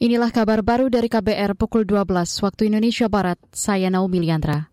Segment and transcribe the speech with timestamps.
[0.00, 2.08] Inilah kabar baru dari KBR pukul 12
[2.40, 3.36] waktu Indonesia Barat.
[3.52, 4.72] Saya Naomi Liandra.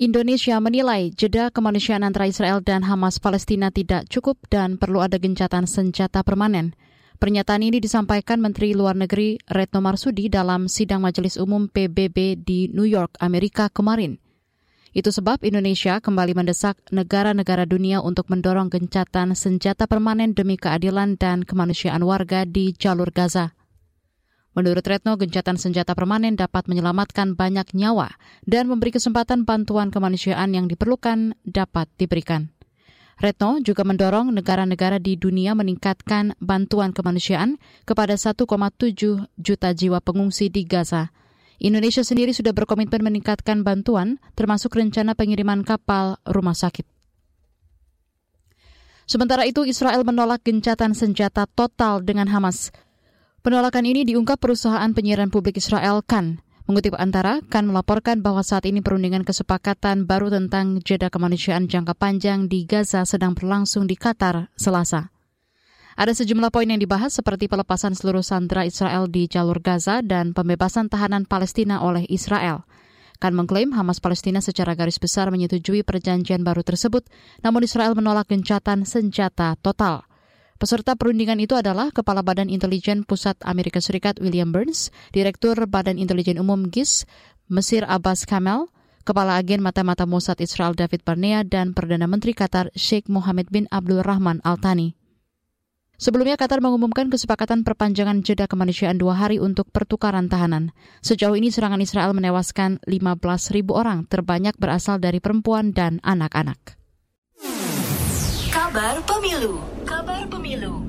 [0.00, 5.68] Indonesia menilai jeda kemanusiaan antara Israel dan Hamas Palestina tidak cukup dan perlu ada gencatan
[5.68, 6.72] senjata permanen.
[7.20, 12.88] Pernyataan ini disampaikan Menteri Luar Negeri Retno Marsudi dalam sidang Majelis Umum PBB di New
[12.88, 14.24] York, Amerika kemarin.
[14.96, 21.44] Itu sebab Indonesia kembali mendesak negara-negara dunia untuk mendorong gencatan senjata permanen demi keadilan dan
[21.44, 23.52] kemanusiaan warga di jalur Gaza.
[24.52, 30.68] Menurut Retno, gencatan senjata permanen dapat menyelamatkan banyak nyawa dan memberi kesempatan bantuan kemanusiaan yang
[30.68, 32.52] diperlukan dapat diberikan.
[33.16, 37.56] Retno juga mendorong negara-negara di dunia meningkatkan bantuan kemanusiaan
[37.88, 38.44] kepada 1,7
[39.40, 41.12] juta jiwa pengungsi di Gaza.
[41.62, 46.82] Indonesia sendiri sudah berkomitmen meningkatkan bantuan, termasuk rencana pengiriman kapal rumah sakit.
[49.06, 52.74] Sementara itu, Israel menolak gencatan senjata total dengan Hamas.
[53.42, 56.38] Penolakan ini diungkap perusahaan penyiaran publik Israel KAN.
[56.70, 62.46] Mengutip antara, KAN melaporkan bahwa saat ini perundingan kesepakatan baru tentang jeda kemanusiaan jangka panjang
[62.46, 65.10] di Gaza sedang berlangsung di Qatar, Selasa.
[65.98, 70.86] Ada sejumlah poin yang dibahas seperti pelepasan seluruh sandera Israel di jalur Gaza dan pembebasan
[70.86, 72.62] tahanan Palestina oleh Israel.
[73.18, 77.10] KAN mengklaim Hamas Palestina secara garis besar menyetujui perjanjian baru tersebut,
[77.42, 80.06] namun Israel menolak gencatan senjata total.
[80.62, 86.38] Peserta perundingan itu adalah Kepala Badan Intelijen Pusat Amerika Serikat William Burns, Direktur Badan Intelijen
[86.38, 87.02] Umum GIS
[87.50, 88.70] Mesir Abbas Kamel,
[89.02, 94.06] Kepala Agen Mata-Mata Mossad Israel David Barnea, dan Perdana Menteri Qatar Sheikh Mohammed bin Abdul
[94.06, 94.94] Rahman Al-Thani.
[95.98, 100.70] Sebelumnya Qatar mengumumkan kesepakatan perpanjangan jeda kemanusiaan dua hari untuk pertukaran tahanan.
[101.02, 103.18] Sejauh ini serangan Israel menewaskan 15
[103.50, 106.81] ribu orang, terbanyak berasal dari perempuan dan anak-anak.
[108.72, 110.80] Kabar Pemilu Kabar Pemilu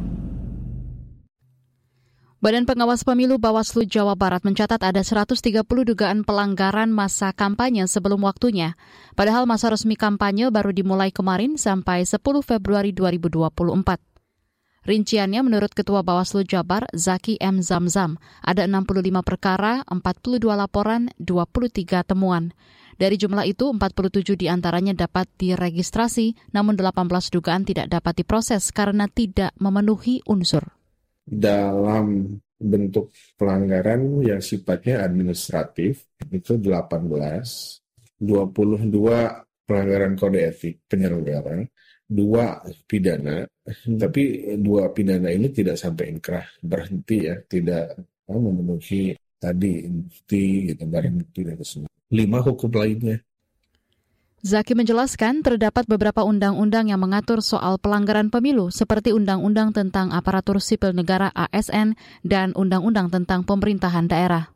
[2.39, 8.79] Badan Pengawas Pemilu Bawaslu Jawa Barat mencatat ada 130 dugaan pelanggaran masa kampanye sebelum waktunya.
[9.19, 13.51] Padahal masa resmi kampanye baru dimulai kemarin sampai 10 Februari 2024.
[14.87, 17.59] Rinciannya menurut Ketua Bawaslu Jabar, Zaki M.
[17.59, 22.55] Zamzam, ada 65 perkara, 42 laporan, 23 temuan.
[22.97, 29.09] Dari jumlah itu, 47 di antaranya dapat diregistrasi, namun 18 dugaan tidak dapat diproses karena
[29.09, 30.63] tidak memenuhi unsur.
[31.23, 37.03] Dalam bentuk pelanggaran yang sifatnya administratif, itu 18,
[38.21, 41.63] 22 pelanggaran kode etik penyelenggara,
[42.03, 43.47] dua pidana,
[43.97, 51.15] tapi dua pidana ini tidak sampai inkrah berhenti ya, tidak memenuhi tadi bukti gitu, barang
[51.19, 53.19] bukti dan semua lima hukum lainnya.
[54.43, 60.91] Zaki menjelaskan terdapat beberapa undang-undang yang mengatur soal pelanggaran pemilu seperti Undang-Undang tentang Aparatur Sipil
[60.91, 61.95] Negara ASN
[62.27, 64.51] dan Undang-Undang tentang Pemerintahan Daerah.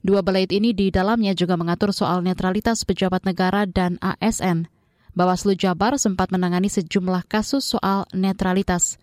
[0.00, 4.72] Dua belait ini di dalamnya juga mengatur soal netralitas pejabat negara dan ASN.
[5.12, 8.96] Bawaslu Jabar sempat menangani sejumlah kasus soal netralitas.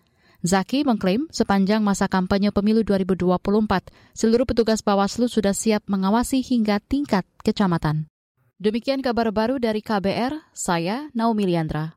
[0.46, 7.26] Zaki mengklaim sepanjang masa kampanye pemilu 2024, seluruh petugas Bawaslu sudah siap mengawasi hingga tingkat
[7.42, 8.06] kecamatan.
[8.56, 11.92] Demikian kabar baru dari KBR, saya Naomi Liandra.